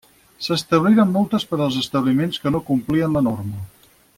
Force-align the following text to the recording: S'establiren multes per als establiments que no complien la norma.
S'establiren 0.45 1.11
multes 1.17 1.45
per 1.51 1.59
als 1.65 1.77
establiments 1.83 2.43
que 2.47 2.55
no 2.57 2.65
complien 2.71 3.15
la 3.19 3.23
norma. 3.31 3.63